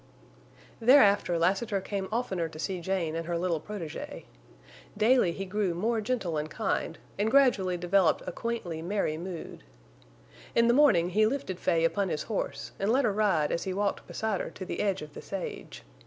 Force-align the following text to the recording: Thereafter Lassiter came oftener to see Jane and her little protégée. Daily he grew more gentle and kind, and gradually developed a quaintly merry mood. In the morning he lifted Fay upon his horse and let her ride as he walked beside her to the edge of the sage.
Thereafter 0.79 1.37
Lassiter 1.37 1.79
came 1.79 2.07
oftener 2.11 2.49
to 2.49 2.57
see 2.57 2.81
Jane 2.81 3.15
and 3.15 3.27
her 3.27 3.37
little 3.37 3.61
protégée. 3.61 4.23
Daily 4.97 5.31
he 5.31 5.45
grew 5.45 5.75
more 5.75 6.01
gentle 6.01 6.37
and 6.37 6.49
kind, 6.49 6.97
and 7.19 7.29
gradually 7.29 7.77
developed 7.77 8.23
a 8.25 8.31
quaintly 8.31 8.81
merry 8.81 9.19
mood. 9.19 9.63
In 10.55 10.67
the 10.67 10.73
morning 10.73 11.11
he 11.11 11.27
lifted 11.27 11.59
Fay 11.59 11.83
upon 11.85 12.09
his 12.09 12.23
horse 12.23 12.71
and 12.79 12.91
let 12.91 13.05
her 13.05 13.13
ride 13.13 13.51
as 13.51 13.65
he 13.65 13.75
walked 13.75 14.07
beside 14.07 14.41
her 14.41 14.49
to 14.49 14.65
the 14.65 14.79
edge 14.79 15.03
of 15.03 15.13
the 15.13 15.21
sage. 15.21 15.83